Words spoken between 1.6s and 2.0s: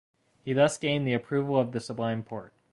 the